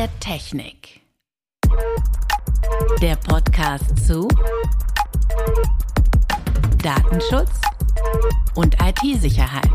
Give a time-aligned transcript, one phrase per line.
[0.00, 1.02] der Technik.
[3.02, 4.28] Der Podcast zu
[6.82, 7.60] Datenschutz
[8.54, 9.68] und IT-Sicherheit.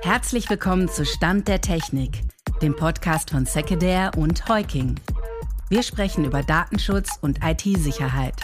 [0.00, 2.22] Herzlich willkommen zu Stand der Technik,
[2.62, 4.98] dem Podcast von Secadair und Heuking.
[5.68, 8.40] Wir sprechen über Datenschutz und IT-Sicherheit.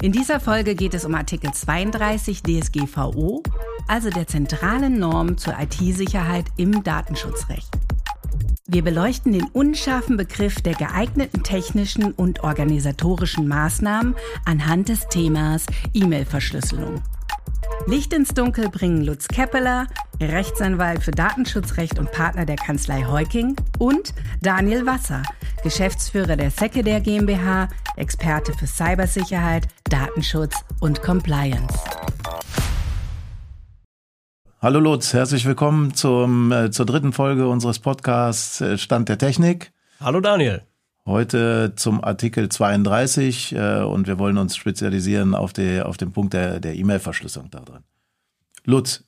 [0.00, 3.42] In dieser Folge geht es um Artikel 32 DSGVO,
[3.88, 7.68] also der zentralen Norm zur IT-Sicherheit im Datenschutzrecht.
[8.68, 17.02] Wir beleuchten den unscharfen Begriff der geeigneten technischen und organisatorischen Maßnahmen anhand des Themas E-Mail-Verschlüsselung.
[17.88, 19.86] Licht ins Dunkel bringen Lutz Keppeler,
[20.20, 25.22] Rechtsanwalt für Datenschutzrecht und Partner der Kanzlei Heuking und Daniel Wasser,
[25.62, 31.74] Geschäftsführer der Secedare GmbH, Experte für Cybersicherheit, Datenschutz und Compliance.
[34.60, 39.72] Hallo Lutz, herzlich willkommen zum, äh, zur dritten Folge unseres Podcasts äh, Stand der Technik.
[39.98, 40.67] Hallo Daniel.
[41.08, 46.34] Heute zum Artikel 32 äh, und wir wollen uns spezialisieren auf, die, auf den Punkt
[46.34, 47.82] der, E-Mail-Verschlüsselung da drin.
[48.66, 49.04] Lutz,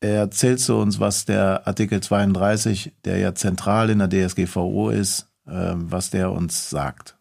[0.00, 5.74] erzählst du uns, was der Artikel 32, der ja zentral in der DSGVO ist, äh,
[5.76, 7.16] was der uns sagt?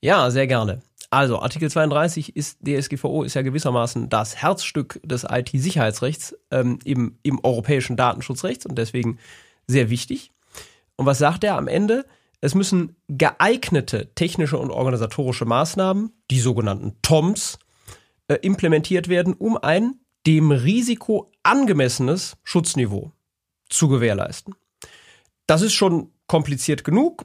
[0.00, 0.82] Ja, sehr gerne.
[1.10, 7.38] Also Artikel 32 ist DSGVO ist ja gewissermaßen das Herzstück des IT-Sicherheitsrechts ähm, im, im
[7.44, 9.20] europäischen Datenschutzrecht und deswegen
[9.68, 10.32] sehr wichtig.
[10.96, 12.06] Und was sagt er am Ende?
[12.40, 17.58] Es müssen geeignete technische und organisatorische Maßnahmen, die sogenannten TOMs,
[18.28, 23.12] äh, implementiert werden, um ein dem Risiko angemessenes Schutzniveau
[23.68, 24.54] zu gewährleisten.
[25.46, 27.24] Das ist schon kompliziert genug.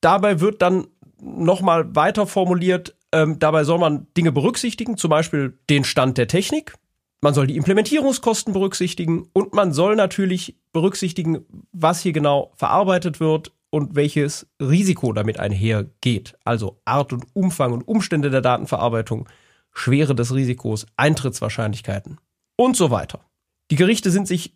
[0.00, 0.88] Dabei wird dann
[1.20, 6.74] nochmal weiter formuliert, ähm, dabei soll man Dinge berücksichtigen, zum Beispiel den Stand der Technik.
[7.20, 13.52] Man soll die Implementierungskosten berücksichtigen und man soll natürlich berücksichtigen, was hier genau verarbeitet wird
[13.72, 16.36] und welches Risiko damit einhergeht.
[16.44, 19.28] Also Art und Umfang und Umstände der Datenverarbeitung,
[19.72, 22.20] Schwere des Risikos, Eintrittswahrscheinlichkeiten
[22.56, 23.24] und so weiter.
[23.70, 24.54] Die Gerichte sind sich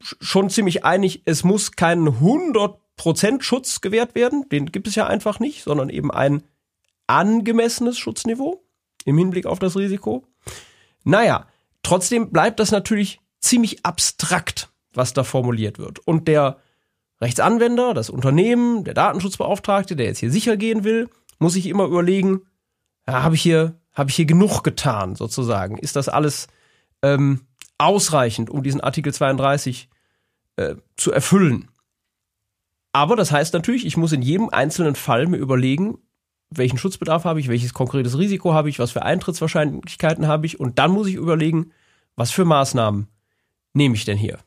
[0.00, 5.40] schon ziemlich einig, es muss kein 100% Schutz gewährt werden, den gibt es ja einfach
[5.40, 6.44] nicht, sondern eben ein
[7.08, 8.62] angemessenes Schutzniveau
[9.04, 10.28] im Hinblick auf das Risiko.
[11.02, 11.48] Naja,
[11.82, 15.98] trotzdem bleibt das natürlich ziemlich abstrakt, was da formuliert wird.
[16.06, 16.60] Und der
[17.24, 21.08] Rechtsanwender, das Unternehmen, der Datenschutzbeauftragte, der jetzt hier sicher gehen will,
[21.38, 22.42] muss sich immer überlegen,
[23.08, 25.78] ja, habe ich hier, ich hier genug getan, sozusagen?
[25.78, 26.48] Ist das alles
[27.02, 27.46] ähm,
[27.78, 29.88] ausreichend, um diesen Artikel 32
[30.56, 31.70] äh, zu erfüllen?
[32.92, 35.98] Aber das heißt natürlich, ich muss in jedem einzelnen Fall mir überlegen,
[36.50, 40.78] welchen Schutzbedarf habe ich, welches konkretes Risiko habe ich, was für Eintrittswahrscheinlichkeiten habe ich und
[40.78, 41.72] dann muss ich überlegen,
[42.16, 43.08] was für Maßnahmen
[43.72, 44.38] nehme ich denn hier?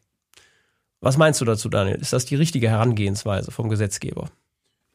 [1.02, 1.98] Was meinst du dazu, Daniel?
[1.98, 4.30] Ist das die richtige Herangehensweise vom Gesetzgeber?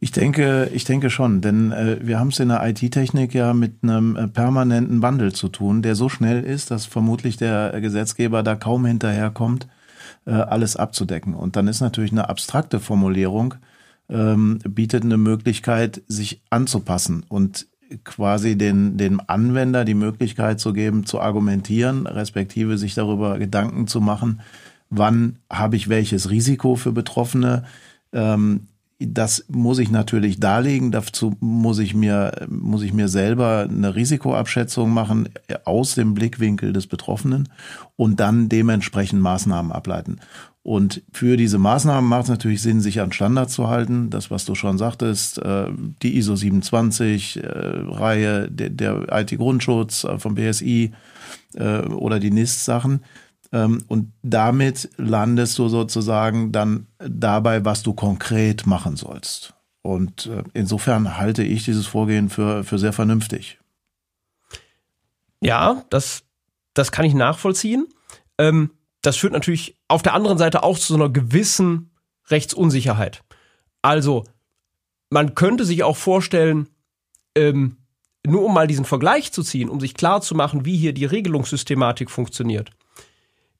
[0.00, 3.84] Ich denke, ich denke schon, denn äh, wir haben es in der IT-Technik ja mit
[3.84, 8.56] einem äh, permanenten Wandel zu tun, der so schnell ist, dass vermutlich der Gesetzgeber da
[8.56, 9.68] kaum hinterherkommt,
[10.26, 11.34] äh, alles abzudecken.
[11.34, 13.54] Und dann ist natürlich eine abstrakte Formulierung,
[14.08, 17.68] ähm, bietet eine Möglichkeit, sich anzupassen und
[18.02, 24.00] quasi den, dem Anwender die Möglichkeit zu geben, zu argumentieren, respektive sich darüber Gedanken zu
[24.00, 24.40] machen,
[24.92, 27.64] wann habe ich welches Risiko für Betroffene.
[28.12, 28.68] Ähm,
[29.00, 30.92] das muss ich natürlich darlegen.
[30.92, 35.28] Dazu muss ich mir, muss ich mir selber eine Risikoabschätzung machen
[35.64, 37.48] aus dem Blickwinkel des Betroffenen
[37.96, 40.20] und dann dementsprechend Maßnahmen ableiten.
[40.62, 44.10] Und für diese Maßnahmen macht es natürlich Sinn, sich an Standards zu halten.
[44.10, 45.66] Das, was du schon sagtest, äh,
[46.02, 50.92] die ISO 27 äh, Reihe, der, IT-Grundschutz äh, vom BSI
[51.54, 53.00] oder die NIST-Sachen
[53.52, 59.54] und damit landest du sozusagen dann dabei, was du konkret machen sollst.
[59.82, 63.58] Und äh, insofern halte ich dieses Vorgehen für, für sehr vernünftig.
[65.40, 66.22] Ja, das,
[66.72, 67.88] das kann ich nachvollziehen.
[68.38, 68.70] Ähm,
[69.02, 71.90] das führt natürlich auf der anderen Seite auch zu so einer gewissen
[72.28, 73.22] Rechtsunsicherheit.
[73.82, 74.24] Also,
[75.10, 76.68] man könnte sich auch vorstellen,
[77.34, 77.76] ähm,
[78.24, 81.04] nur um mal diesen Vergleich zu ziehen, um sich klar zu machen, wie hier die
[81.04, 82.70] Regelungssystematik funktioniert.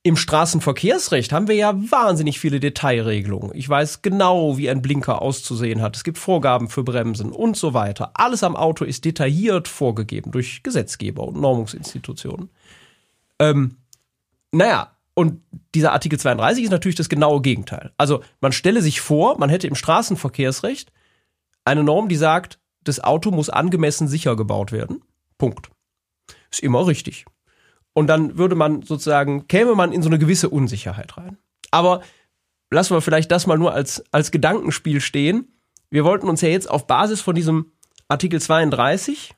[0.05, 3.53] Im Straßenverkehrsrecht haben wir ja wahnsinnig viele Detailregelungen.
[3.55, 5.95] Ich weiß genau, wie ein Blinker auszusehen hat.
[5.95, 8.11] Es gibt Vorgaben für Bremsen und so weiter.
[8.15, 12.51] Alles am Auto ist detailliert vorgegeben durch Gesetzgeber und Normungsinstitutionen.
[13.39, 13.77] Ähm,
[14.51, 15.41] naja, und
[15.75, 17.93] dieser Artikel 32 ist natürlich das genaue Gegenteil.
[17.97, 20.91] Also man stelle sich vor, man hätte im Straßenverkehrsrecht
[21.65, 25.03] eine Norm, die sagt, das Auto muss angemessen sicher gebaut werden.
[25.39, 25.71] Punkt.
[26.51, 27.25] ist immer richtig.
[27.95, 31.39] Und dann würde man sozusagen, käme man in so eine gewisse Unsicherheit rein.
[31.71, 32.03] Aber
[32.71, 35.49] lassen wir vielleicht das mal nur als, als Gedankenspiel stehen.
[35.91, 37.73] Wir wollten uns ja jetzt auf Basis von diesem
[38.09, 39.35] Artikel 32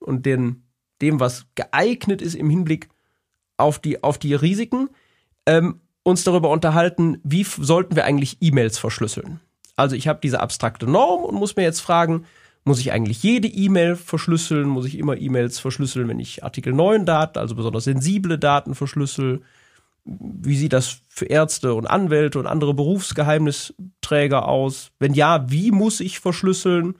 [0.00, 0.64] und den,
[1.02, 2.88] dem, was geeignet ist im Hinblick
[3.56, 4.88] auf die, auf die Risiken,
[5.46, 9.40] ähm, uns darüber unterhalten, wie sollten wir eigentlich E-Mails verschlüsseln.
[9.76, 12.24] Also ich habe diese abstrakte Norm und muss mir jetzt fragen,
[12.64, 14.68] muss ich eigentlich jede E-Mail verschlüsseln?
[14.68, 19.42] Muss ich immer E-Mails verschlüsseln, wenn ich Artikel 9 Daten, also besonders sensible Daten verschlüssel?
[20.04, 24.90] Wie sieht das für Ärzte und Anwälte und andere Berufsgeheimnisträger aus?
[24.98, 26.96] Wenn ja, wie muss ich verschlüsseln?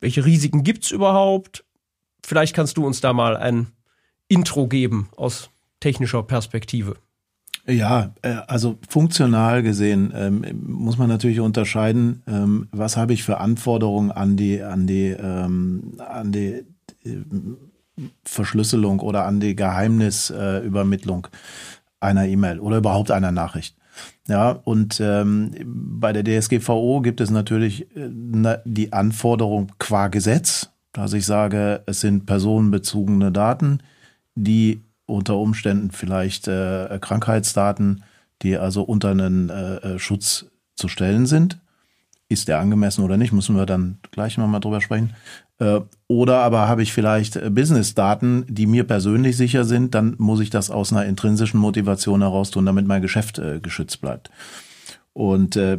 [0.00, 1.64] Welche Risiken gibt's überhaupt?
[2.24, 3.68] Vielleicht kannst du uns da mal ein
[4.28, 5.50] Intro geben aus
[5.80, 6.96] technischer Perspektive.
[7.68, 13.38] Ja, äh, also funktional gesehen ähm, muss man natürlich unterscheiden, ähm, was habe ich für
[13.38, 16.64] Anforderungen an die, an die, ähm, an die
[17.04, 17.22] äh,
[18.24, 21.28] Verschlüsselung oder an die Geheimnisübermittlung
[21.98, 23.76] einer E-Mail oder überhaupt einer Nachricht.
[24.28, 31.14] Ja, und ähm, bei der DSGVO gibt es natürlich äh, die Anforderung qua Gesetz, dass
[31.14, 33.80] ich sage, es sind personenbezogene Daten,
[34.34, 38.02] die unter Umständen vielleicht äh, Krankheitsdaten,
[38.42, 41.58] die also unter einen äh, äh, Schutz zu stellen sind.
[42.28, 45.14] Ist der angemessen oder nicht, müssen wir dann gleich nochmal drüber sprechen.
[45.58, 50.40] Äh, oder aber habe ich vielleicht äh, Business-Daten, die mir persönlich sicher sind, dann muss
[50.40, 54.30] ich das aus einer intrinsischen Motivation heraus tun, damit mein Geschäft äh, geschützt bleibt.
[55.12, 55.78] Und äh,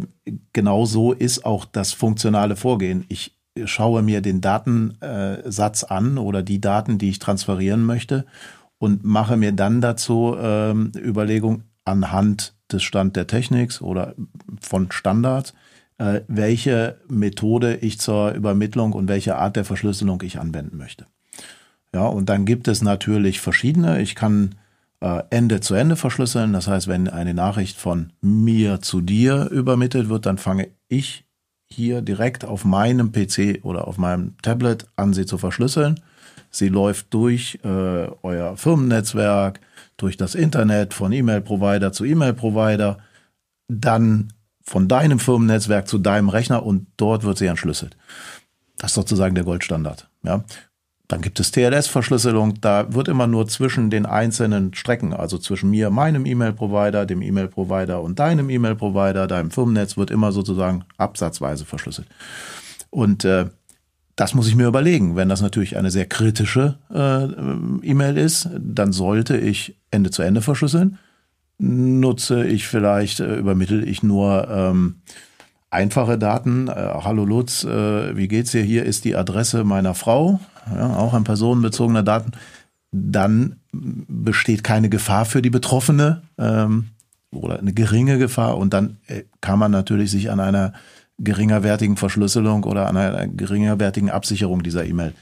[0.53, 3.06] genau so ist auch das funktionale Vorgehen.
[3.09, 8.25] Ich schaue mir den Datensatz an oder die Daten, die ich transferieren möchte
[8.79, 14.13] und mache mir dann dazu ähm, Überlegung anhand des Stand der Technik oder
[14.62, 15.53] von Standards,
[15.97, 21.06] äh, welche Methode ich zur Übermittlung und welche Art der Verschlüsselung ich anwenden möchte.
[21.94, 24.01] Ja, und dann gibt es natürlich verschiedene.
[24.01, 24.56] Ich kann
[25.00, 26.53] äh, Ende zu Ende verschlüsseln.
[26.53, 31.25] Das heißt, wenn eine Nachricht von mir zu dir übermittelt wird, dann fange ich
[31.65, 36.00] hier direkt auf meinem PC oder auf meinem Tablet an, sie zu verschlüsseln.
[36.57, 39.59] Sie läuft durch äh, euer Firmennetzwerk,
[39.95, 42.98] durch das Internet, von E-Mail-Provider zu E-Mail-Provider,
[43.68, 44.33] dann
[44.63, 47.95] von deinem Firmennetzwerk zu deinem Rechner und dort wird sie entschlüsselt.
[48.77, 50.09] Das ist sozusagen der Goldstandard.
[50.24, 50.44] Ja.
[51.07, 52.59] Dann gibt es TLS-Verschlüsselung.
[52.59, 58.01] Da wird immer nur zwischen den einzelnen Strecken, also zwischen mir, meinem E-Mail-Provider, dem E-Mail-Provider
[58.01, 62.07] und deinem E-Mail-Provider, deinem Firmennetz, wird immer sozusagen absatzweise verschlüsselt.
[62.89, 63.45] Und äh,
[64.17, 65.15] das muss ich mir überlegen.
[65.15, 67.25] Wenn das natürlich eine sehr kritische äh,
[67.87, 70.97] E-Mail ist, dann sollte ich Ende zu Ende verschlüsseln.
[71.59, 74.95] Nutze ich vielleicht, äh, übermittle ich nur ähm,
[75.69, 76.67] einfache Daten.
[76.67, 78.63] Äh, Hallo Lutz, äh, wie geht's dir?
[78.63, 80.39] Hier ist die Adresse meiner Frau,
[80.75, 82.31] ja, auch an personenbezogene Daten.
[82.91, 86.87] Dann besteht keine Gefahr für die Betroffene ähm,
[87.31, 88.57] oder eine geringe Gefahr.
[88.57, 90.73] Und dann äh, kann man natürlich sich an einer
[91.19, 95.13] geringerwertigen Verschlüsselung oder einer geringerwertigen Absicherung dieser E-Mail.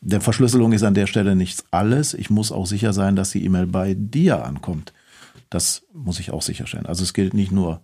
[0.00, 2.14] Der Verschlüsselung ist an der Stelle nichts alles.
[2.14, 4.92] Ich muss auch sicher sein, dass die E-Mail bei dir ankommt.
[5.50, 6.86] Das muss ich auch sicherstellen.
[6.86, 7.80] Also es gilt nicht nur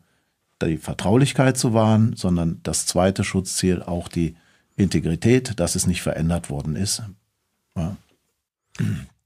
[0.63, 4.37] die Vertraulichkeit zu wahren, sondern das zweite Schutzziel auch die
[4.77, 7.03] Integrität, dass es nicht verändert worden ist.
[7.77, 7.97] Ja.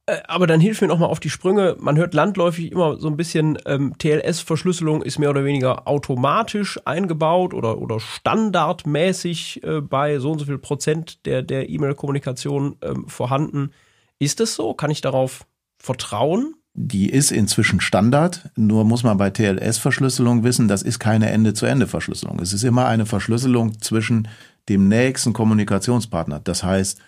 [0.09, 1.77] Äh, aber dann hilf mir noch mal auf die Sprünge.
[1.79, 7.53] Man hört landläufig immer so ein bisschen, ähm, TLS-Verschlüsselung ist mehr oder weniger automatisch eingebaut
[7.53, 13.73] oder, oder standardmäßig äh, bei so und so viel Prozent der, der E-Mail-Kommunikation ähm, vorhanden.
[14.19, 14.73] Ist es so?
[14.73, 15.45] Kann ich darauf
[15.79, 16.55] vertrauen?
[16.73, 22.39] Die ist inzwischen Standard, nur muss man bei TLS-Verschlüsselung wissen, das ist keine Ende-zu-Ende-Verschlüsselung.
[22.41, 24.29] Es ist immer eine Verschlüsselung zwischen
[24.69, 26.41] dem nächsten Kommunikationspartner.
[26.41, 27.01] Das heißt,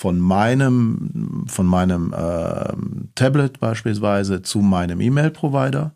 [0.00, 2.72] von meinem, von meinem äh,
[3.16, 5.92] Tablet beispielsweise zu meinem E-Mail-Provider.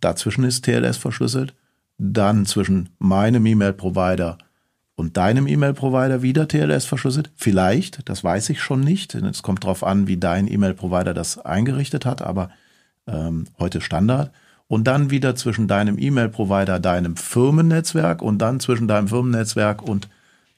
[0.00, 1.54] Dazwischen ist TLS verschlüsselt.
[1.98, 4.38] Dann zwischen meinem E-Mail-Provider
[4.96, 7.30] und deinem E-Mail-Provider wieder TLS verschlüsselt.
[7.36, 9.14] Vielleicht, das weiß ich schon nicht.
[9.14, 12.48] Es kommt darauf an, wie dein E-Mail-Provider das eingerichtet hat, aber
[13.06, 14.32] ähm, heute Standard.
[14.66, 20.08] Und dann wieder zwischen deinem E-Mail-Provider, deinem Firmennetzwerk und dann zwischen deinem Firmennetzwerk und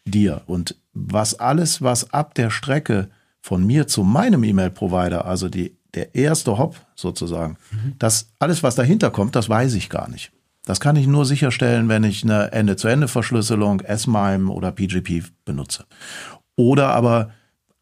[0.07, 0.43] dir.
[0.47, 3.09] Und was alles, was ab der Strecke
[3.41, 7.95] von mir zu meinem E-Mail-Provider, also die, der erste Hop sozusagen, mhm.
[7.99, 10.33] das alles, was dahinter kommt, das weiß ich gar nicht.
[10.65, 15.85] Das kann ich nur sicherstellen, wenn ich eine Ende-zu-Ende-Verschlüsselung, S-MIME oder PGP benutze.
[16.57, 17.31] Oder aber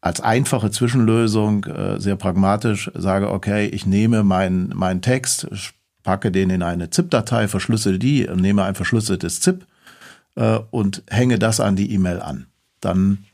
[0.01, 5.47] als einfache Zwischenlösung, äh, sehr pragmatisch, sage, okay, ich nehme meinen mein Text,
[6.03, 9.65] packe den in eine ZIP-Datei, verschlüssel die und nehme ein verschlüsseltes ZIP
[10.35, 12.47] äh, und hänge das an die E-Mail an.
[12.81, 13.25] Dann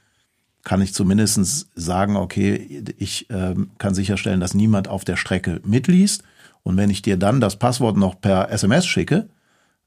[0.63, 6.23] kann ich zumindest sagen, okay, ich äh, kann sicherstellen, dass niemand auf der Strecke mitliest.
[6.63, 9.27] Und wenn ich dir dann das Passwort noch per SMS schicke,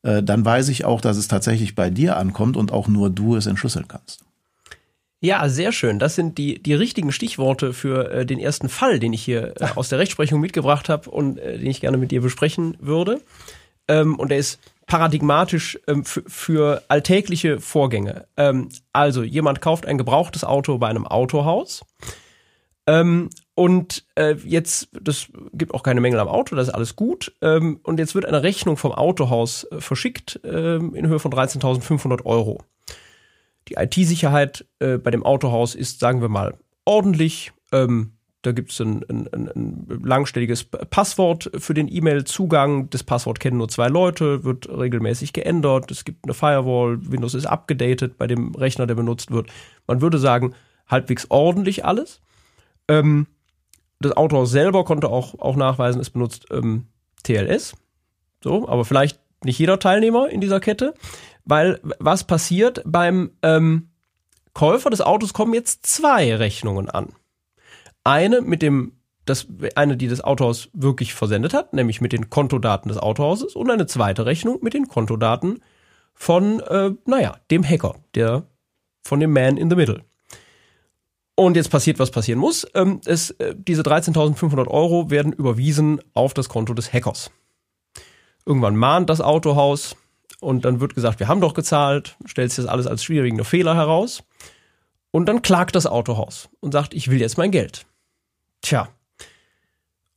[0.02, 3.36] äh, dann weiß ich auch, dass es tatsächlich bei dir ankommt und auch nur du
[3.36, 4.24] es entschlüsseln kannst.
[5.20, 5.98] Ja, sehr schön.
[5.98, 9.68] Das sind die, die richtigen Stichworte für äh, den ersten Fall, den ich hier äh,
[9.74, 13.22] aus der Rechtsprechung mitgebracht habe und äh, den ich gerne mit dir besprechen würde.
[13.88, 18.26] Ähm, und der ist paradigmatisch ähm, für alltägliche Vorgänge.
[18.36, 21.84] Ähm, also jemand kauft ein gebrauchtes Auto bei einem Autohaus.
[22.86, 27.32] Ähm, und äh, jetzt, das gibt auch keine Mängel am Auto, das ist alles gut.
[27.40, 32.24] Ähm, und jetzt wird eine Rechnung vom Autohaus äh, verschickt ähm, in Höhe von 13.500
[32.24, 32.62] Euro.
[33.68, 37.52] Die IT-Sicherheit äh, bei dem Autohaus ist, sagen wir mal, ordentlich.
[37.72, 38.13] Ähm,
[38.44, 42.90] da gibt es ein, ein, ein, langstelliges Passwort für den E-Mail-Zugang.
[42.90, 45.90] Das Passwort kennen nur zwei Leute, wird regelmäßig geändert.
[45.90, 49.48] Es gibt eine Firewall, Windows ist abgedatet bei dem Rechner, der benutzt wird.
[49.86, 50.54] Man würde sagen,
[50.86, 52.20] halbwegs ordentlich alles.
[52.86, 53.26] Ähm,
[53.98, 56.88] das Autohaus selber konnte auch, auch nachweisen, es benutzt ähm,
[57.22, 57.74] TLS.
[58.42, 60.92] So, aber vielleicht nicht jeder Teilnehmer in dieser Kette.
[61.46, 63.88] Weil was passiert beim ähm,
[64.52, 67.14] Käufer des Autos kommen jetzt zwei Rechnungen an.
[68.04, 68.92] Eine mit dem,
[69.24, 73.70] das, eine, die das Autohaus wirklich versendet hat, nämlich mit den Kontodaten des Autohauses und
[73.70, 75.60] eine zweite Rechnung mit den Kontodaten
[76.14, 78.46] von, äh, naja, dem Hacker, der
[79.02, 80.02] von dem Man in the Middle.
[81.36, 82.66] Und jetzt passiert, was passieren muss.
[82.74, 87.32] Ähm, es, äh, diese 13.500 Euro werden überwiesen auf das Konto des Hackers.
[88.46, 89.96] Irgendwann mahnt das Autohaus,
[90.44, 93.74] und dann wird gesagt, wir haben doch gezahlt, stellt sich das alles als schwieriger Fehler
[93.74, 94.22] heraus.
[95.10, 97.86] Und dann klagt das Autohaus und sagt, ich will jetzt mein Geld.
[98.64, 98.88] Tja.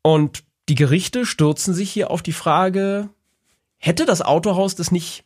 [0.02, 3.10] Und die Gerichte stürzen sich hier auf die Frage,
[3.78, 5.26] hätte das Autohaus das nicht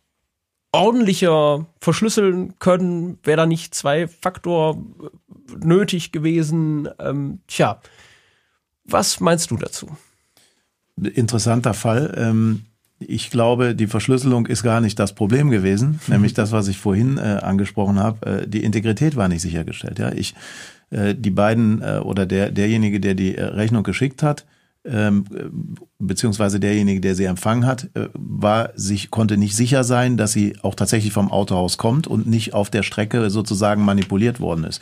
[0.71, 3.19] ordentlicher verschlüsseln können?
[3.21, 4.83] Wäre da nicht zwei Faktor
[5.63, 6.89] nötig gewesen?
[6.97, 7.79] Ähm, tja,
[8.85, 9.95] was meinst du dazu?
[10.97, 12.15] Interessanter Fall.
[12.17, 12.65] Ähm,
[12.97, 17.19] ich glaube, die Verschlüsselung ist gar nicht das Problem gewesen, nämlich das, was ich vorhin
[17.19, 18.25] äh, angesprochen habe.
[18.25, 19.99] Äh, die Integrität war nicht sichergestellt.
[19.99, 20.33] Ja, ich,
[20.91, 24.45] äh, die beiden äh, oder der derjenige, der die äh, Rechnung geschickt hat,
[24.83, 25.25] ähm,
[25.99, 30.55] beziehungsweise derjenige, der sie empfangen hat, äh, war sich konnte nicht sicher sein, dass sie
[30.61, 34.81] auch tatsächlich vom Autohaus kommt und nicht auf der Strecke sozusagen manipuliert worden ist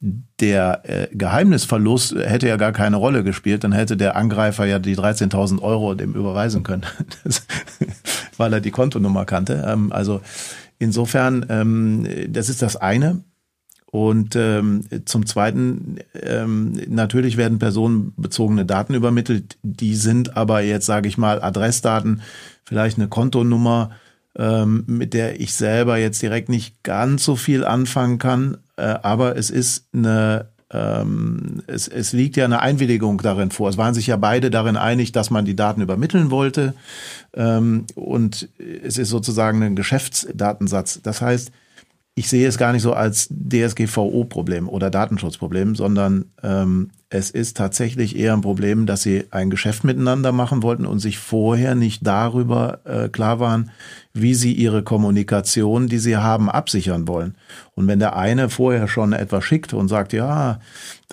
[0.00, 4.96] der äh, Geheimnisverlust hätte ja gar keine Rolle gespielt, dann hätte der Angreifer ja die
[4.96, 6.86] 13.000 Euro dem überweisen können,
[8.36, 9.64] weil er die Kontonummer kannte.
[9.66, 10.20] Ähm, also
[10.78, 13.24] insofern, ähm, das ist das eine.
[13.90, 21.08] Und ähm, zum Zweiten, ähm, natürlich werden personenbezogene Daten übermittelt, die sind aber jetzt, sage
[21.08, 22.20] ich mal, Adressdaten,
[22.64, 23.92] vielleicht eine Kontonummer,
[24.36, 29.36] ähm, mit der ich selber jetzt direkt nicht ganz so viel anfangen kann, äh, aber
[29.36, 33.70] es ist eine ähm, es, es liegt ja eine Einwilligung darin vor.
[33.70, 36.74] Es waren sich ja beide darin einig, dass man die Daten übermitteln wollte.
[37.34, 38.50] Ähm, und
[38.84, 41.00] es ist sozusagen ein Geschäftsdatensatz.
[41.02, 41.52] Das heißt,
[42.18, 48.16] ich sehe es gar nicht so als DSGVO-Problem oder Datenschutzproblem, sondern ähm, es ist tatsächlich
[48.16, 52.80] eher ein Problem, dass sie ein Geschäft miteinander machen wollten und sich vorher nicht darüber
[52.84, 53.70] äh, klar waren,
[54.14, 57.36] wie sie ihre Kommunikation, die sie haben, absichern wollen.
[57.76, 60.58] Und wenn der eine vorher schon etwas schickt und sagt, ja,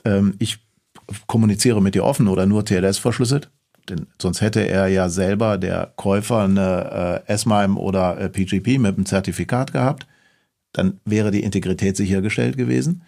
[0.05, 0.57] ähm, ich
[1.27, 3.51] kommuniziere mit dir offen oder nur TLS verschlüsselt,
[3.89, 8.95] denn sonst hätte er ja selber, der Käufer, eine äh, S-MIME oder äh, PGP mit
[8.95, 10.07] einem Zertifikat gehabt
[10.75, 13.03] dann wäre die Integrität sichergestellt gewesen.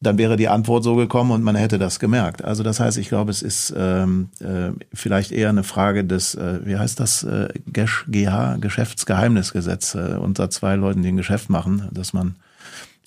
[0.00, 2.44] Dann wäre die Antwort so gekommen und man hätte das gemerkt.
[2.44, 6.60] Also das heißt, ich glaube, es ist ähm, äh, vielleicht eher eine Frage des, äh,
[6.64, 12.12] wie heißt das, äh, GH, Geschäftsgeheimnisgesetz, äh, unter zwei Leuten, die ein Geschäft machen, dass
[12.12, 12.36] man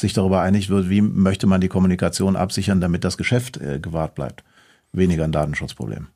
[0.01, 4.15] sich darüber einig wird, wie möchte man die Kommunikation absichern, damit das Geschäft äh, gewahrt
[4.15, 4.43] bleibt.
[4.91, 6.07] Weniger ein Datenschutzproblem.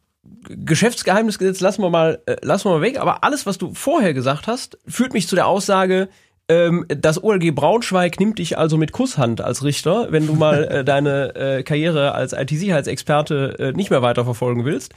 [0.49, 4.47] Geschäftsgeheimnisgesetz lassen wir mal, äh, lassen wir mal weg, aber alles, was du vorher gesagt
[4.47, 6.09] hast, führt mich zu der Aussage,
[6.47, 10.85] ähm, das OLG Braunschweig nimmt dich also mit Kusshand als Richter, wenn du mal äh,
[10.85, 14.93] deine äh, Karriere als IT-Sicherheitsexperte äh, nicht mehr weiterverfolgen willst,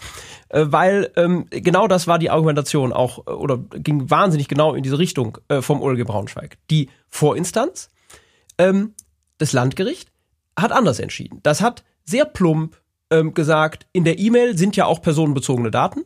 [0.50, 4.82] äh, weil ähm, genau das war die Argumentation auch äh, oder ging wahnsinnig genau in
[4.82, 6.58] diese Richtung äh, vom OLG Braunschweig.
[6.70, 7.88] Die Vorinstanz,
[8.58, 8.94] ähm,
[9.38, 10.10] das Landgericht,
[10.58, 11.40] hat anders entschieden.
[11.42, 12.76] Das hat sehr plump
[13.10, 16.04] ähm, gesagt, in der E-Mail sind ja auch personenbezogene Daten,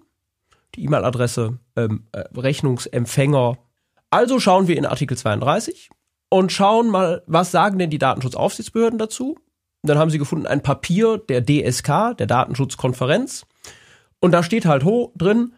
[0.75, 3.59] die E-Mail-Adresse, ähm, äh, Rechnungsempfänger,
[4.13, 5.91] also schauen wir in Artikel 32
[6.29, 9.39] und schauen mal, was sagen denn die Datenschutzaufsichtsbehörden dazu.
[9.83, 13.47] dann haben sie gefunden ein Papier der DSK, der Datenschutzkonferenz.
[14.21, 15.55] Und da steht halt hoch drin,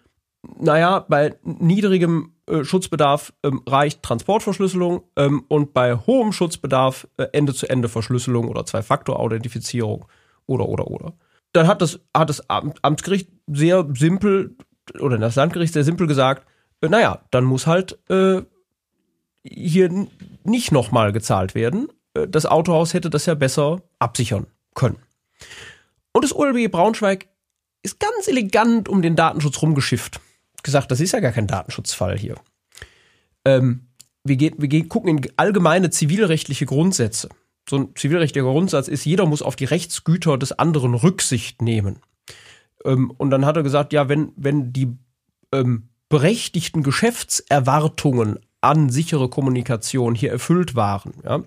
[0.58, 8.49] naja, bei niedrigem äh, Schutzbedarf ähm, reicht Transportverschlüsselung ähm, und bei hohem Schutzbedarf äh, Ende-zu-Ende-Verschlüsselung
[8.49, 10.06] oder Zwei-Faktor-Authentifizierung
[10.46, 11.14] oder, oder, oder.
[11.52, 14.56] Dann hat das, hat das Amtsgericht sehr simpel
[15.00, 16.46] oder das Landgericht sehr simpel gesagt,
[16.88, 18.42] naja, dann muss halt äh,
[19.42, 20.08] hier
[20.44, 21.88] nicht nochmal gezahlt werden.
[22.14, 24.98] Äh, das Autohaus hätte das ja besser absichern können.
[26.12, 27.28] Und das OLB Braunschweig
[27.82, 30.20] ist ganz elegant um den Datenschutz rumgeschifft.
[30.62, 32.36] Gesagt, das ist ja gar kein Datenschutzfall hier.
[33.44, 33.88] Ähm,
[34.24, 37.28] wir, gehen, wir gehen, gucken in allgemeine zivilrechtliche Grundsätze.
[37.68, 41.98] So ein zivilrechtlicher Grundsatz ist, jeder muss auf die Rechtsgüter des anderen Rücksicht nehmen.
[42.84, 44.96] Ähm, und dann hat er gesagt, ja, wenn, wenn die
[45.52, 51.42] ähm, berechtigten Geschäftserwartungen an sichere Kommunikation hier erfüllt waren, ja,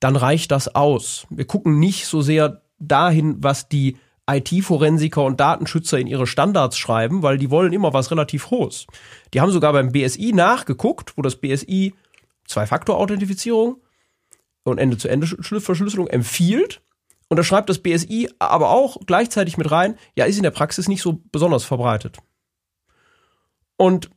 [0.00, 1.26] dann reicht das aus.
[1.30, 3.96] Wir gucken nicht so sehr dahin, was die
[4.28, 8.86] IT-Forensiker und Datenschützer in ihre Standards schreiben, weil die wollen immer was relativ Hohes.
[9.32, 11.94] Die haben sogar beim BSI nachgeguckt, wo das BSI
[12.46, 13.80] Zwei-Faktor-Authentifizierung
[14.64, 16.80] und Ende-zu-Ende-Verschlüsselung empfiehlt.
[17.28, 20.88] Und da schreibt das BSI aber auch gleichzeitig mit rein, ja, ist in der Praxis
[20.88, 22.18] nicht so besonders verbreitet.
[23.76, 24.10] Und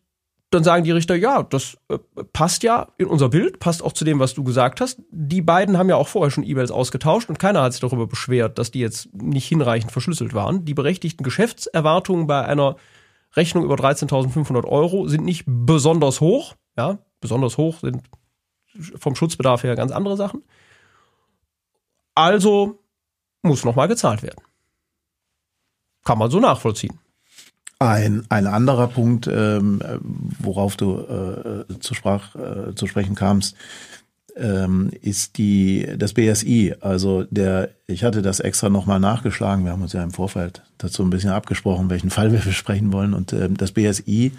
[0.50, 1.98] dann sagen die Richter, ja, das äh,
[2.32, 5.02] passt ja in unser Bild, passt auch zu dem, was du gesagt hast.
[5.12, 8.58] Die beiden haben ja auch vorher schon E-Mails ausgetauscht und keiner hat sich darüber beschwert,
[8.58, 10.64] dass die jetzt nicht hinreichend verschlüsselt waren.
[10.64, 12.78] Die berechtigten Geschäftserwartungen bei einer
[13.36, 16.56] Rechnung über 13.500 Euro sind nicht besonders hoch.
[16.78, 18.04] Ja, besonders hoch sind
[18.96, 20.44] vom Schutzbedarf her ganz andere Sachen.
[22.16, 22.80] Also
[23.42, 24.42] muss nochmal gezahlt werden.
[26.06, 27.00] Kann man so nachvollziehen.
[27.80, 29.82] Ein, ein anderer Punkt, ähm,
[30.40, 33.56] worauf du äh, zu, Sprach, äh, zu sprechen kamst,
[34.36, 36.76] ähm, ist die, das BSI.
[36.80, 39.64] Also der, ich hatte das extra nochmal nachgeschlagen.
[39.64, 43.14] Wir haben uns ja im Vorfeld dazu ein bisschen abgesprochen, welchen Fall wir besprechen wollen.
[43.14, 44.32] Und ähm, das BSI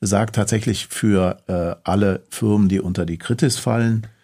[0.00, 4.17] sagt tatsächlich für äh, alle Firmen, die unter die Kritis fallen, äh,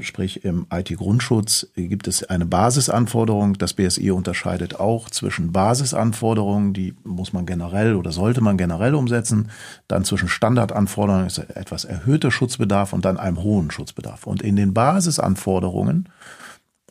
[0.00, 3.58] sprich im IT-Grundschutz gibt es eine Basisanforderung.
[3.58, 9.50] Das BSI unterscheidet auch zwischen Basisanforderungen, die muss man generell oder sollte man generell umsetzen,
[9.86, 14.26] dann zwischen Standardanforderungen, ist etwas erhöhter Schutzbedarf und dann einem hohen Schutzbedarf.
[14.26, 16.08] Und in den Basisanforderungen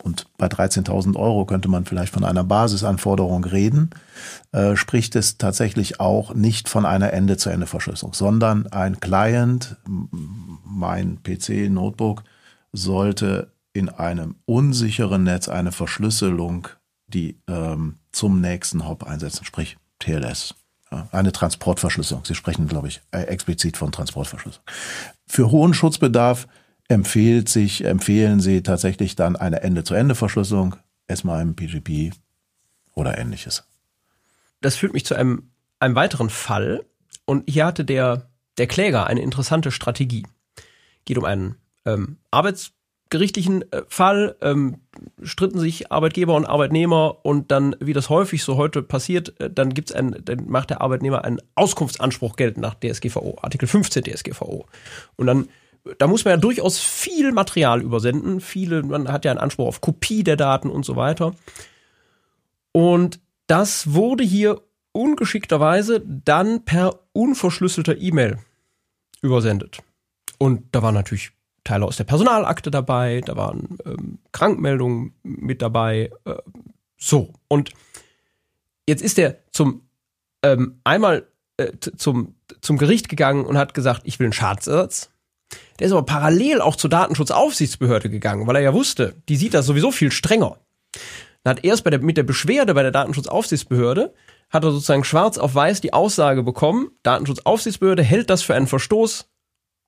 [0.03, 3.89] und bei 13.000 Euro könnte man vielleicht von einer Basisanforderung reden,
[4.51, 9.77] äh, spricht es tatsächlich auch nicht von einer Ende-zu-Ende-Verschlüsselung, sondern ein Client,
[10.63, 12.23] mein PC, Notebook,
[12.71, 16.67] sollte in einem unsicheren Netz eine Verschlüsselung,
[17.07, 20.55] die ähm, zum nächsten Hop einsetzen, sprich TLS.
[21.11, 22.23] Eine Transportverschlüsselung.
[22.23, 24.65] Sie sprechen, glaube ich, äh, explizit von Transportverschlüsselung.
[25.25, 26.47] Für hohen Schutzbedarf
[26.87, 30.77] empfiehlt sich, empfehlen Sie tatsächlich dann eine Ende-zu-Ende-Verschlüsselung,
[31.13, 32.13] SMIME, PGP
[32.93, 33.67] oder ähnliches.
[34.61, 36.85] Das führt mich zu einem, einem weiteren Fall.
[37.25, 40.25] Und hier hatte der, der Kläger eine interessante Strategie.
[41.03, 41.55] Geht um einen
[41.87, 44.81] ähm, arbeitsgerichtlichen äh, Fall ähm,
[45.23, 49.73] stritten sich Arbeitgeber und Arbeitnehmer und dann, wie das häufig so heute passiert, äh, dann
[49.73, 54.65] gibt's ein, dann macht der Arbeitnehmer einen Auskunftsanspruch geltend nach DSGVO, Artikel 15 DSGVO.
[55.15, 55.47] Und dann
[55.99, 58.41] da muss man ja durchaus viel Material übersenden.
[58.41, 61.33] Viele, man hat ja einen Anspruch auf Kopie der Daten und so weiter.
[62.71, 68.39] Und das wurde hier ungeschickterweise dann per unverschlüsselter E-Mail
[69.21, 69.79] übersendet.
[70.37, 71.31] Und da war natürlich
[71.67, 76.11] Teile aus der Personalakte dabei, da waren ähm, Krankmeldungen mit dabei.
[76.25, 76.35] Äh,
[76.97, 77.71] so, und
[78.87, 79.87] jetzt ist er zum
[80.43, 81.27] ähm, einmal
[81.57, 85.11] äh, zum, zum Gericht gegangen und hat gesagt, ich will einen Schadensersatz.
[85.79, 89.65] Der ist aber parallel auch zur Datenschutzaufsichtsbehörde gegangen, weil er ja wusste, die sieht das
[89.65, 90.57] sowieso viel strenger.
[91.43, 94.13] Dann hat erst bei der, mit der Beschwerde bei der Datenschutzaufsichtsbehörde
[94.49, 99.29] hat er sozusagen schwarz auf weiß die Aussage bekommen, Datenschutzaufsichtsbehörde hält das für einen Verstoß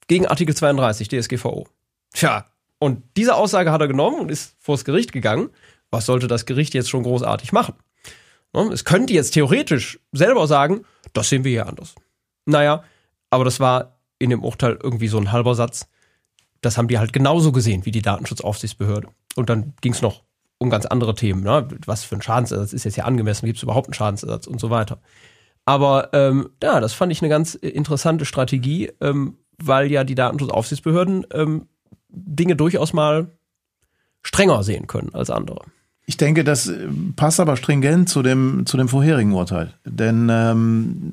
[0.09, 1.67] gegen Artikel 32 DSGVO.
[2.13, 2.45] Tja,
[2.79, 5.49] und diese Aussage hat er genommen und ist vors Gericht gegangen.
[5.91, 7.75] Was sollte das Gericht jetzt schon großartig machen?
[8.73, 10.81] Es könnte jetzt theoretisch selber sagen,
[11.13, 11.95] das sehen wir hier anders.
[12.45, 12.83] Naja,
[13.29, 15.87] aber das war in dem Urteil irgendwie so ein halber Satz.
[16.61, 19.07] Das haben die halt genauso gesehen wie die Datenschutzaufsichtsbehörde.
[19.35, 20.23] Und dann ging es noch
[20.57, 21.43] um ganz andere Themen.
[21.43, 21.67] Ne?
[21.85, 23.45] Was für ein Schadensersatz ist jetzt hier angemessen?
[23.45, 24.99] Gibt es überhaupt einen Schadensersatz und so weiter?
[25.65, 31.25] Aber ähm, ja, das fand ich eine ganz interessante Strategie, ähm, weil ja die Datenschutzaufsichtsbehörden
[31.33, 31.67] ähm,
[32.09, 33.37] Dinge durchaus mal
[34.23, 35.61] strenger sehen können als andere.
[36.09, 39.73] Ich denke, das äh, passt aber stringent zu dem, zu dem vorherigen Urteil.
[39.85, 41.11] Denn ähm,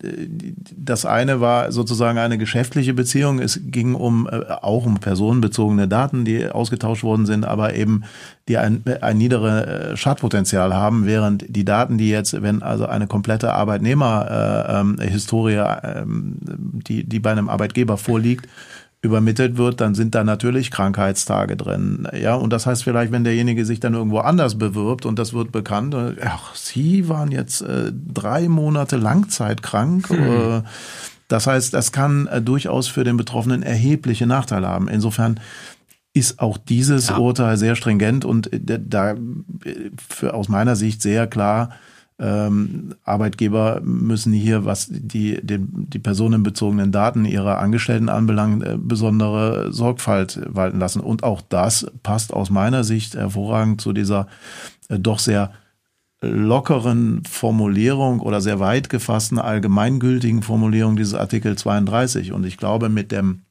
[0.75, 3.39] das eine war sozusagen eine geschäftliche Beziehung.
[3.39, 8.05] Es ging um äh, auch um personenbezogene Daten, die ausgetauscht worden sind, aber eben
[8.49, 13.07] die ein, ein niedere äh, Schadpotenzial haben, während die Daten, die jetzt, wenn also eine
[13.07, 18.49] komplette Arbeitnehmerhistorie, äh, ähm, die, die bei einem Arbeitgeber vorliegt,
[19.03, 22.09] übermittelt wird, dann sind da natürlich Krankheitstage drin.
[22.19, 25.53] Ja, und das heißt vielleicht, wenn derjenige sich dann irgendwo anders bewirbt und das wird
[25.53, 30.09] bekannt, äh, ach, Sie waren jetzt äh, drei Monate langzeitkrank.
[30.09, 30.19] Hm.
[30.19, 30.63] Äh,
[31.29, 34.89] das heißt, das kann äh, durchaus für den Betroffenen erhebliche Nachteile haben.
[34.89, 35.41] Insofern
[36.13, 37.19] ist auch dieses ja.
[37.19, 39.15] Urteil sehr stringent und äh, da
[40.09, 41.71] für, aus meiner Sicht sehr klar
[42.19, 49.73] ähm, Arbeitgeber müssen hier, was die, die, die personenbezogenen Daten ihrer Angestellten anbelangt, äh, besondere
[49.73, 51.01] Sorgfalt walten lassen.
[51.01, 54.29] Und auch das passt aus meiner Sicht hervorragend zu dieser
[54.89, 55.53] äh, doch sehr
[56.23, 62.33] lockeren Formulierung oder sehr weit gefassten allgemeingültigen Formulierung dieses Artikel 32.
[62.33, 63.43] Und ich glaube, mit dem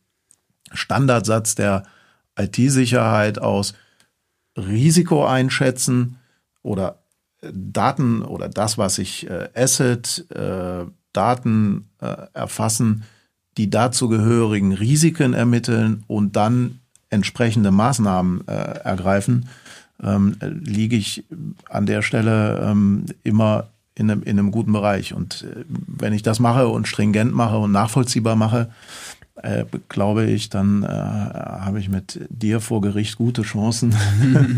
[0.74, 1.84] Standardsatz der
[2.38, 3.76] IT-Sicherheit aus
[4.58, 6.18] Risiko einschätzen
[6.64, 7.05] oder
[7.54, 13.04] Daten oder das, was ich äh, Asset, äh, Daten äh, erfassen,
[13.58, 16.80] die dazu gehörigen Risiken ermitteln und dann
[17.10, 19.48] entsprechende Maßnahmen äh, ergreifen,
[20.04, 21.24] ähm, liege ich
[21.70, 25.14] an der Stelle ähm, immer in einem, in einem guten Bereich.
[25.14, 28.70] Und äh, wenn ich das mache und stringent mache und nachvollziehbar mache,
[29.42, 33.96] äh, glaube ich, dann äh, habe ich mit dir vor Gericht gute Chancen.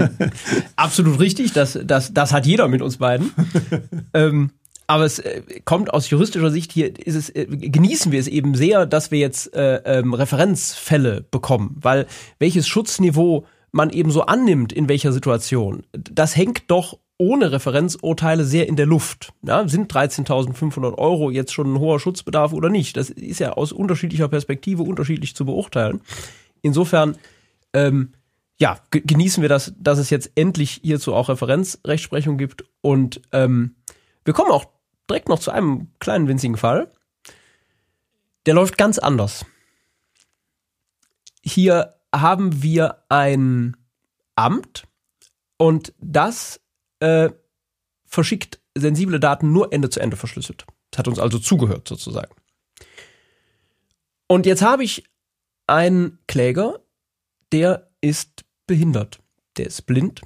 [0.76, 3.32] Absolut richtig, das, das, das hat jeder mit uns beiden.
[4.14, 4.52] ähm,
[4.86, 8.56] aber es äh, kommt aus juristischer Sicht hier, ist es, äh, genießen wir es eben
[8.56, 12.08] sehr, dass wir jetzt äh, ähm, Referenzfälle bekommen, weil
[12.40, 18.68] welches Schutzniveau man eben so annimmt, in welcher Situation, das hängt doch ohne Referenzurteile sehr
[18.68, 19.34] in der Luft.
[19.42, 22.96] Ja, sind 13.500 Euro jetzt schon ein hoher Schutzbedarf oder nicht?
[22.96, 26.02] Das ist ja aus unterschiedlicher Perspektive unterschiedlich zu beurteilen.
[26.62, 27.18] Insofern,
[27.74, 28.14] ähm,
[28.60, 32.66] ja, genießen wir das, dass es jetzt endlich hierzu auch Referenzrechtsprechung gibt.
[32.82, 33.76] Und ähm,
[34.24, 34.66] wir kommen auch
[35.10, 36.92] direkt noch zu einem kleinen winzigen Fall.
[38.46, 39.46] Der läuft ganz anders.
[41.44, 43.76] Hier haben wir ein
[44.36, 44.84] Amt
[45.58, 46.60] und das
[47.00, 47.30] äh,
[48.06, 50.66] verschickt sensible Daten nur Ende zu Ende verschlüsselt.
[50.92, 52.34] Das hat uns also zugehört sozusagen.
[54.28, 55.04] Und jetzt habe ich
[55.68, 56.80] einen Kläger,
[57.52, 59.20] der ist behindert,
[59.58, 60.22] der ist blind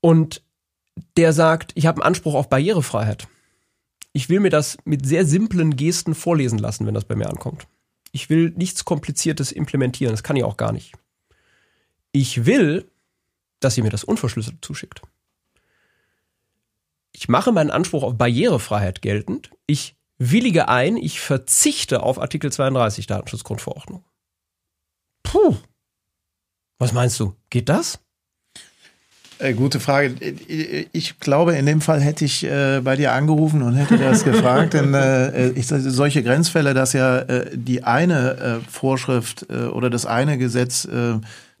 [0.00, 0.42] und
[1.16, 3.28] der sagt, ich habe einen Anspruch auf Barrierefreiheit.
[4.12, 7.66] Ich will mir das mit sehr simplen Gesten vorlesen lassen, wenn das bei mir ankommt.
[8.12, 10.94] Ich will nichts Kompliziertes implementieren, das kann ich auch gar nicht.
[12.12, 12.89] Ich will,
[13.60, 15.02] dass ihr mir das unverschlüsselt zuschickt.
[17.12, 19.50] Ich mache meinen Anspruch auf Barrierefreiheit geltend.
[19.66, 24.04] Ich willige ein, ich verzichte auf Artikel 32 Datenschutzgrundverordnung.
[25.22, 25.56] Puh.
[26.78, 27.34] Was meinst du?
[27.50, 28.00] Geht das?
[29.40, 30.14] Äh, gute Frage.
[30.92, 34.74] Ich glaube, in dem Fall hätte ich äh, bei dir angerufen und hätte das gefragt,
[34.74, 40.04] denn äh, ich, solche Grenzfälle, dass ja äh, die eine äh, Vorschrift äh, oder das
[40.04, 40.86] eine Gesetz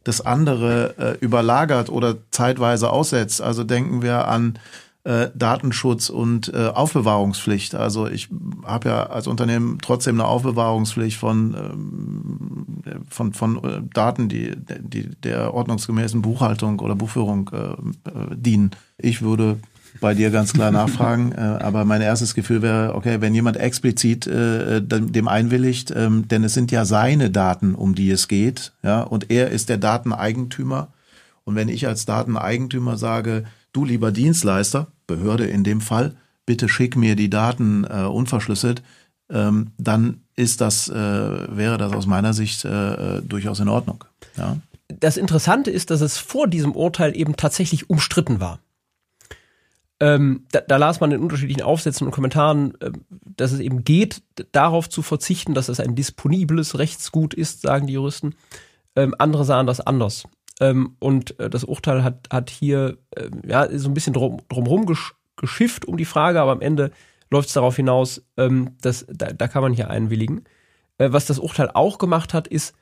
[0.04, 3.42] das andere äh, überlagert oder zeitweise aussetzt.
[3.42, 4.58] Also denken wir an
[5.04, 7.74] äh, Datenschutz und äh, Aufbewahrungspflicht.
[7.74, 8.28] Also ich
[8.64, 12.66] habe ja als Unternehmen trotzdem eine Aufbewahrungspflicht von ähm,
[13.08, 18.72] von von äh, Daten, die die der ordnungsgemäßen Buchhaltung oder Buchführung äh, äh dienen.
[18.98, 19.58] Ich würde
[20.00, 21.32] bei dir ganz klar nachfragen.
[21.32, 26.44] äh, aber mein erstes Gefühl wäre, okay, wenn jemand explizit äh, dem einwilligt, ähm, denn
[26.44, 30.88] es sind ja seine Daten, um die es geht, ja, und er ist der Dateneigentümer.
[31.44, 36.14] Und wenn ich als Dateneigentümer sage, du lieber Dienstleister, Behörde in dem Fall,
[36.46, 38.82] bitte schick mir die Daten äh, unverschlüsselt,
[39.30, 44.04] ähm, dann ist das, äh, wäre das aus meiner Sicht äh, durchaus in Ordnung.
[44.36, 44.56] Ja.
[44.88, 48.58] Das Interessante ist, dass es vor diesem Urteil eben tatsächlich umstritten war.
[50.00, 52.90] Ähm, da, da, las man in unterschiedlichen Aufsätzen und Kommentaren, äh,
[53.36, 57.92] dass es eben geht, darauf zu verzichten, dass es ein disponibles Rechtsgut ist, sagen die
[57.92, 58.34] Juristen.
[58.96, 60.24] Ähm, andere sahen das anders.
[60.58, 64.86] Ähm, und äh, das Urteil hat, hat hier äh, ja, so ein bisschen drum, drumherum
[64.86, 66.90] gesch geschifft um die Frage, aber am Ende
[67.30, 70.44] läuft es darauf hinaus, ähm, dass da, da kann man hier einwilligen.
[70.98, 72.74] Äh, was das Urteil auch gemacht hat, ist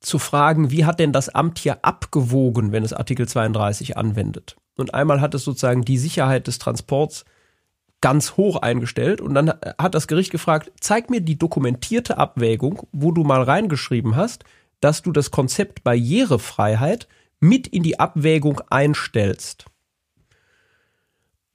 [0.00, 4.56] zu fragen, wie hat denn das Amt hier abgewogen, wenn es Artikel 32 anwendet?
[4.76, 7.24] Und einmal hat es sozusagen die Sicherheit des Transports
[8.00, 13.12] ganz hoch eingestellt und dann hat das Gericht gefragt, zeig mir die dokumentierte Abwägung, wo
[13.12, 14.44] du mal reingeschrieben hast,
[14.80, 17.06] dass du das Konzept Barrierefreiheit
[17.38, 19.66] mit in die Abwägung einstellst.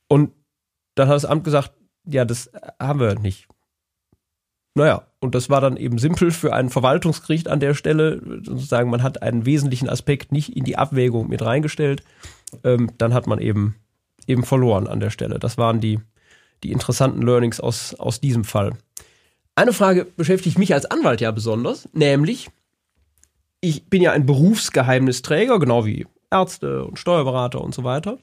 [0.07, 0.31] Und
[0.95, 1.73] dann hat das Amt gesagt,
[2.05, 2.49] ja, das
[2.79, 3.47] haben wir nicht.
[4.73, 8.21] Naja, und das war dann eben simpel für ein Verwaltungsgericht an der Stelle.
[8.45, 12.01] Sozusagen, man hat einen wesentlichen Aspekt nicht in die Abwägung mit reingestellt.
[12.63, 13.75] Ähm, dann hat man eben,
[14.25, 15.37] eben verloren an der Stelle.
[15.37, 15.99] Das waren die,
[16.63, 18.77] die interessanten Learnings aus, aus diesem Fall.
[19.53, 22.49] Eine Frage beschäftigt mich als Anwalt ja besonders, nämlich,
[23.59, 28.17] ich bin ja ein Berufsgeheimnisträger, genau wie Ärzte und Steuerberater und so weiter.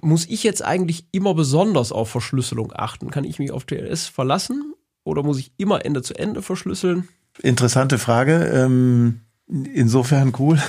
[0.00, 3.12] Muss ich jetzt eigentlich immer besonders auf Verschlüsselung achten?
[3.12, 7.08] Kann ich mich auf TLS verlassen oder muss ich immer Ende zu Ende verschlüsseln?
[7.42, 8.44] Interessante Frage.
[8.46, 10.60] Ähm, insofern cool,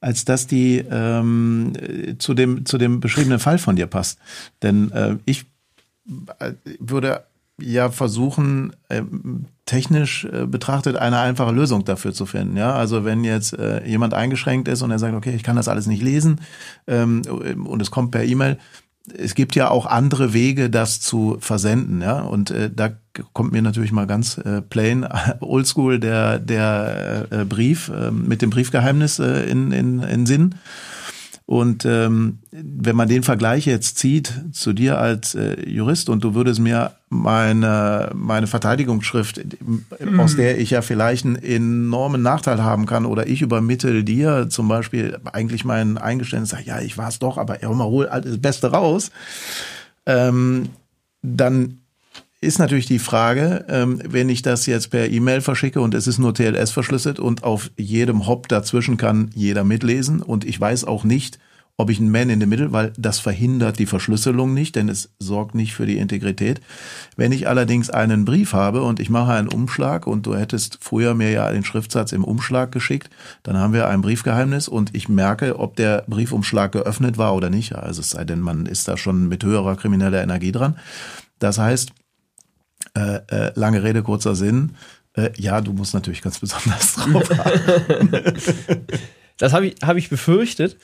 [0.00, 1.72] als dass die ähm,
[2.18, 4.18] zu, dem, zu dem beschriebenen Fall von dir passt.
[4.62, 5.46] Denn äh, ich
[6.38, 7.24] äh, würde
[7.60, 12.56] ja versuchen, ähm, technisch äh, betrachtet eine einfache Lösung dafür zu finden.
[12.56, 15.86] Ja, also wenn jetzt jemand eingeschränkt ist und er sagt, okay, ich kann das alles
[15.86, 16.40] nicht lesen
[16.86, 18.58] und es kommt per E-Mail,
[19.16, 22.20] es gibt ja auch andere Wege, das zu versenden, ja.
[22.20, 22.90] Und äh, da
[23.32, 25.06] kommt mir natürlich mal ganz äh, plain
[25.40, 30.54] oldschool der, der äh, Brief äh, mit dem Briefgeheimnis äh, in, in, in Sinn.
[31.50, 36.36] Und ähm, wenn man den Vergleich jetzt zieht zu dir als äh, Jurist und du
[36.36, 39.40] würdest mir meine, meine Verteidigungsschrift,
[39.98, 40.20] mhm.
[40.20, 44.68] aus der ich ja vielleicht einen enormen Nachteil haben kann, oder ich übermittel dir zum
[44.68, 48.38] Beispiel eigentlich mein Eingeständnis, sag, ja, ich war es doch, aber ja, mal hol das
[48.38, 49.10] Beste raus,
[50.06, 50.68] ähm,
[51.20, 51.80] dann
[52.40, 56.18] ist natürlich die Frage, ähm, wenn ich das jetzt per E-Mail verschicke und es ist
[56.18, 61.04] nur TLS verschlüsselt und auf jedem Hop dazwischen kann jeder mitlesen und ich weiß auch
[61.04, 61.38] nicht,
[61.76, 65.10] ob ich ein Man in the Middle, weil das verhindert die Verschlüsselung nicht, denn es
[65.18, 66.60] sorgt nicht für die Integrität.
[67.16, 71.14] Wenn ich allerdings einen Brief habe und ich mache einen Umschlag und du hättest früher
[71.14, 73.08] mir ja den Schriftsatz im Umschlag geschickt,
[73.42, 77.74] dann haben wir ein Briefgeheimnis und ich merke, ob der Briefumschlag geöffnet war oder nicht.
[77.74, 80.76] Also es sei denn, man ist da schon mit höherer krimineller Energie dran.
[81.38, 81.92] Das heißt,
[82.96, 84.76] äh, äh, lange Rede, kurzer Sinn.
[85.14, 88.10] Äh, ja, du musst natürlich ganz besonders drauf haben.
[89.38, 90.76] das habe ich, hab ich befürchtet.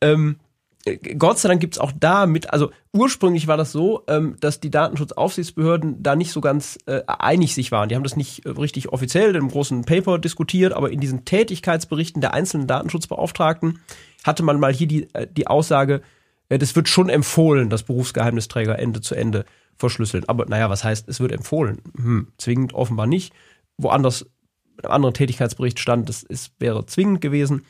[0.00, 0.36] Ähm,
[1.18, 4.70] Gott sei Dank gibt's auch da mit, also ursprünglich war das so, ähm, dass die
[4.70, 7.88] Datenschutzaufsichtsbehörden da nicht so ganz äh, einig sich waren.
[7.88, 12.20] Die haben das nicht äh, richtig offiziell im großen Paper diskutiert, aber in diesen Tätigkeitsberichten
[12.20, 13.80] der einzelnen Datenschutzbeauftragten
[14.24, 16.02] hatte man mal hier die, äh, die Aussage,
[16.50, 20.24] äh, das wird schon empfohlen, dass Berufsgeheimnisträger Ende zu Ende verschlüsseln.
[20.28, 21.82] Aber naja, was heißt, es wird empfohlen?
[21.96, 23.32] Hm, zwingend offenbar nicht.
[23.76, 24.26] Woanders,
[24.82, 27.64] einem anderen Tätigkeitsbericht stand, das ist, wäre zwingend gewesen.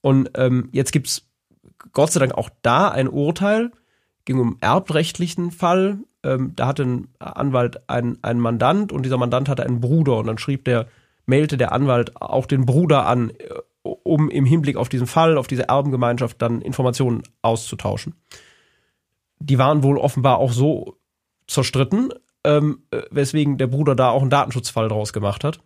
[0.00, 1.28] Und ähm, jetzt gibt's
[1.92, 3.70] Gott sei Dank auch da ein Urteil,
[4.24, 5.98] ging um erbrechtlichen Fall.
[6.22, 10.26] Ähm, da hatte ein Anwalt einen, einen Mandant und dieser Mandant hatte einen Bruder und
[10.26, 10.88] dann schrieb der,
[11.26, 13.34] mailte der Anwalt auch den Bruder an, äh,
[13.82, 18.14] um im Hinblick auf diesen Fall, auf diese Erbengemeinschaft dann Informationen auszutauschen.
[19.38, 20.96] Die waren wohl offenbar auch so
[21.46, 22.12] zerstritten,
[22.44, 25.60] ähm, äh, weswegen der Bruder da auch einen Datenschutzfall draus gemacht hat.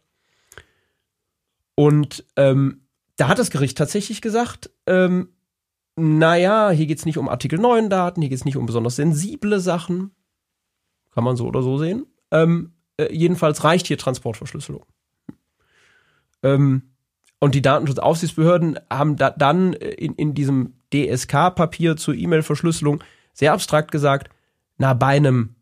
[1.75, 2.83] Und ähm,
[3.17, 5.31] da hat das Gericht tatsächlich gesagt, ähm,
[5.97, 8.97] naja, hier geht es nicht um Artikel 9 Daten, hier geht es nicht um besonders
[8.97, 10.13] sensible Sachen.
[11.13, 12.07] Kann man so oder so sehen.
[12.31, 14.85] Ähm, äh, jedenfalls reicht hier Transportverschlüsselung.
[16.43, 16.95] Ähm,
[17.41, 24.31] und die Datenschutzaufsichtsbehörden haben da dann in, in diesem DSK-Papier zur E-Mail-Verschlüsselung sehr abstrakt gesagt,
[24.77, 25.55] na, bei einem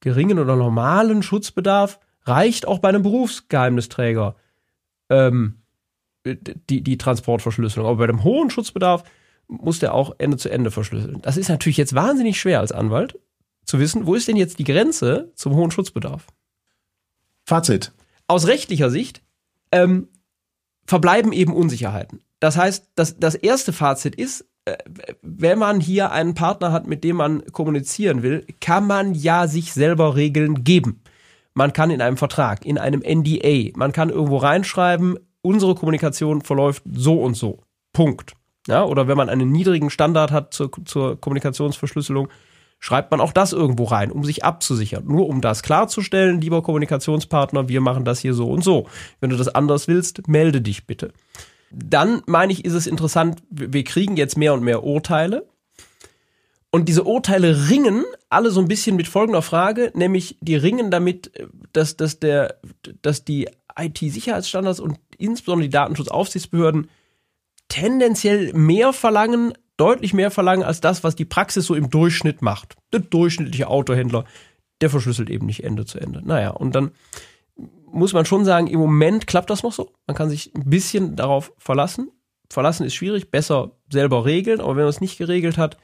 [0.00, 4.36] geringen oder normalen Schutzbedarf reicht auch bei einem Berufsgeheimnisträger
[5.08, 5.62] ähm,
[6.24, 7.88] die, die Transportverschlüsselung.
[7.88, 9.04] Aber bei dem hohen Schutzbedarf
[9.48, 11.22] muss der auch Ende zu Ende verschlüsseln.
[11.22, 13.18] Das ist natürlich jetzt wahnsinnig schwer als Anwalt
[13.64, 16.26] zu wissen, wo ist denn jetzt die Grenze zum hohen Schutzbedarf?
[17.44, 17.92] Fazit.
[18.26, 19.22] Aus rechtlicher Sicht
[19.72, 20.08] ähm,
[20.86, 22.22] verbleiben eben Unsicherheiten.
[22.40, 24.46] Das heißt, das, das erste Fazit ist,
[25.22, 29.72] wenn man hier einen Partner hat, mit dem man kommunizieren will, kann man ja sich
[29.72, 31.02] selber Regeln geben.
[31.54, 36.82] Man kann in einem Vertrag, in einem NDA, man kann irgendwo reinschreiben, unsere Kommunikation verläuft
[36.92, 37.60] so und so.
[37.92, 38.34] Punkt.
[38.66, 42.28] Ja, oder wenn man einen niedrigen Standard hat zur, zur Kommunikationsverschlüsselung,
[42.78, 45.04] schreibt man auch das irgendwo rein, um sich abzusichern.
[45.06, 48.86] Nur um das klarzustellen, lieber Kommunikationspartner, wir machen das hier so und so.
[49.20, 51.12] Wenn du das anders willst, melde dich bitte.
[51.70, 55.46] Dann meine ich, ist es interessant, wir kriegen jetzt mehr und mehr Urteile.
[56.70, 61.32] Und diese Urteile ringen alle so ein bisschen mit folgender Frage, nämlich die ringen damit,
[61.72, 62.58] dass, dass, der,
[63.00, 66.90] dass die IT-Sicherheitsstandards und insbesondere die Datenschutzaufsichtsbehörden
[67.68, 72.76] tendenziell mehr verlangen, deutlich mehr verlangen als das, was die Praxis so im Durchschnitt macht.
[72.92, 74.24] Der durchschnittliche Autohändler,
[74.80, 76.20] der verschlüsselt eben nicht Ende zu Ende.
[76.24, 76.90] Naja, und dann
[77.92, 79.92] muss man schon sagen, im Moment klappt das noch so.
[80.06, 82.10] Man kann sich ein bisschen darauf verlassen.
[82.50, 85.76] verlassen ist schwierig, besser selber regeln, aber wenn man es nicht geregelt hat,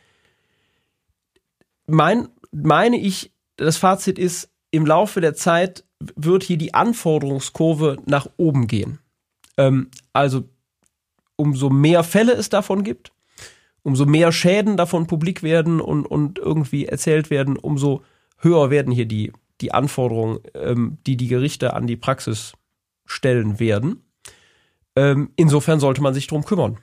[1.87, 5.85] mein, meine ich, das Fazit ist, im Laufe der Zeit
[6.17, 8.99] wird hier die Anforderungskurve nach oben gehen.
[9.57, 10.45] Ähm, also
[11.37, 13.13] umso mehr Fälle es davon gibt,
[13.83, 18.03] umso mehr Schäden davon publik werden und, und irgendwie erzählt werden, umso
[18.39, 19.33] höher werden hier die,
[19.65, 22.53] die Anforderungen, ähm, die die Gerichte an die Praxis
[23.07, 24.03] stellen werden.
[24.95, 26.79] Ähm, insofern sollte man sich darum kümmern.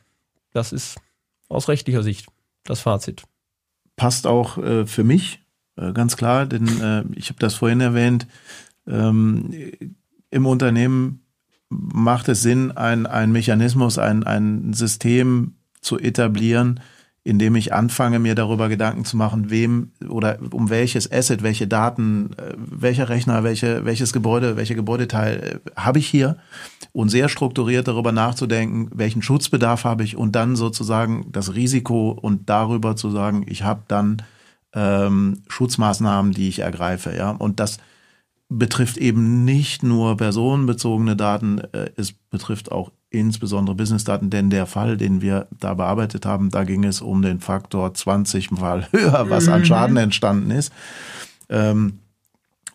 [0.52, 1.00] Das ist
[1.48, 2.26] aus rechtlicher Sicht
[2.64, 3.24] das Fazit.
[3.96, 5.44] Passt auch äh, für mich,
[5.76, 8.26] äh, ganz klar, denn äh, ich habe das vorhin erwähnt,
[8.88, 9.52] ähm,
[10.32, 11.24] im Unternehmen
[11.70, 16.80] macht es Sinn, ein, Mechanismus, ein, ein System zu etablieren,
[17.24, 22.32] indem ich anfange, mir darüber Gedanken zu machen, wem oder um welches Asset, welche Daten,
[22.38, 26.38] äh, welcher Rechner, welche, welches Gebäude, welche Gebäudeteil äh, habe ich hier?
[26.94, 32.50] Und sehr strukturiert darüber nachzudenken, welchen Schutzbedarf habe ich und dann sozusagen das Risiko und
[32.50, 34.24] darüber zu sagen, ich habe dann
[34.74, 37.32] ähm, Schutzmaßnahmen, die ich ergreife, ja.
[37.32, 37.78] Und das
[38.50, 44.98] betrifft eben nicht nur personenbezogene Daten, äh, es betrifft auch insbesondere Businessdaten, denn der Fall,
[44.98, 49.48] den wir da bearbeitet haben, da ging es um den Faktor 20 mal höher, was
[49.48, 49.66] an mhm.
[49.66, 50.74] Schaden entstanden ist.
[51.50, 52.00] Ähm,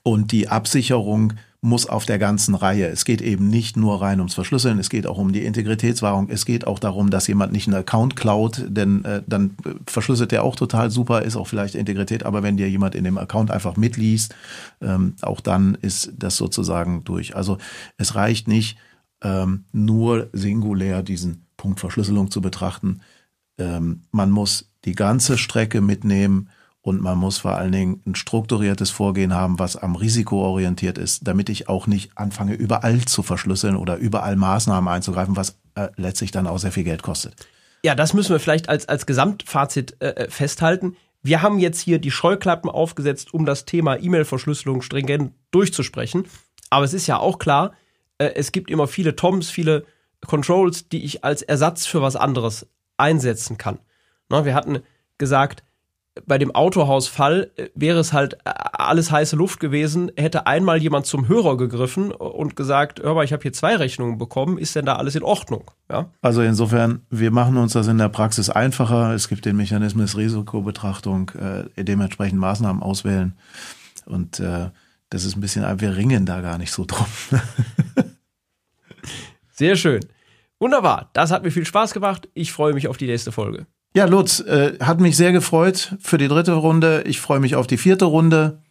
[0.02, 2.86] und die Absicherung muss auf der ganzen Reihe.
[2.86, 6.44] Es geht eben nicht nur rein ums Verschlüsseln, es geht auch um die Integritätswahrung, es
[6.44, 10.44] geht auch darum, dass jemand nicht einen Account klaut, denn äh, dann äh, verschlüsselt der
[10.44, 13.76] auch total super, ist auch vielleicht Integrität, aber wenn dir jemand in dem Account einfach
[13.76, 14.34] mitliest,
[14.80, 17.34] ähm, auch dann ist das sozusagen durch.
[17.34, 17.58] Also
[17.96, 18.78] es reicht nicht,
[19.26, 23.00] ähm, nur singulär diesen Punkt Verschlüsselung zu betrachten.
[23.58, 26.48] Ähm, man muss die ganze Strecke mitnehmen
[26.80, 31.26] und man muss vor allen Dingen ein strukturiertes Vorgehen haben, was am Risiko orientiert ist,
[31.26, 36.30] damit ich auch nicht anfange, überall zu verschlüsseln oder überall Maßnahmen einzugreifen, was äh, letztlich
[36.30, 37.34] dann auch sehr viel Geld kostet.
[37.82, 40.96] Ja, das müssen wir vielleicht als, als Gesamtfazit äh, äh festhalten.
[41.22, 46.26] Wir haben jetzt hier die Scheuklappen aufgesetzt, um das Thema E-Mail-Verschlüsselung stringent durchzusprechen.
[46.70, 47.72] Aber es ist ja auch klar,
[48.18, 49.84] äh, es gibt immer viele Toms, viele
[50.26, 53.78] Controls, die ich als Ersatz für was anderes einsetzen kann.
[54.28, 54.80] Na, wir hatten
[55.18, 55.62] gesagt,
[56.24, 61.06] bei dem Autohausfall äh, wäre es halt äh, alles heiße Luft gewesen, hätte einmal jemand
[61.06, 64.86] zum Hörer gegriffen und gesagt, hör mal, ich habe hier zwei Rechnungen bekommen, ist denn
[64.86, 65.70] da alles in Ordnung?
[65.90, 66.10] Ja?
[66.22, 69.12] Also insofern, wir machen uns das in der Praxis einfacher.
[69.14, 73.36] Es gibt den Mechanismus Risikobetrachtung, äh, dementsprechend Maßnahmen auswählen
[74.06, 74.70] und äh,
[75.10, 77.06] das ist ein bisschen, wir ringen da gar nicht so drum.
[79.52, 80.00] Sehr schön.
[80.58, 81.10] Wunderbar.
[81.12, 82.28] Das hat mir viel Spaß gemacht.
[82.34, 83.66] Ich freue mich auf die nächste Folge.
[83.94, 87.02] Ja, Lutz, äh, hat mich sehr gefreut für die dritte Runde.
[87.06, 88.62] Ich freue mich auf die vierte Runde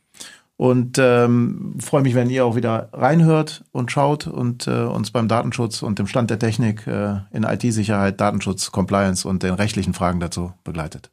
[0.58, 5.28] und ähm, freue mich, wenn ihr auch wieder reinhört und schaut und äh, uns beim
[5.28, 10.19] Datenschutz und dem Stand der Technik äh, in IT-Sicherheit, Datenschutz, Compliance und den rechtlichen Fragen
[10.19, 11.10] dazu begleitet.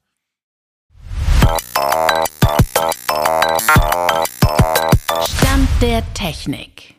[5.83, 6.95] Der Technik.